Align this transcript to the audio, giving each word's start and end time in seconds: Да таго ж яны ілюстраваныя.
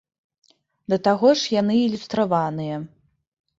Да 0.93 0.97
таго 1.09 1.29
ж 1.43 1.53
яны 1.61 1.75
ілюстраваныя. 1.85 2.83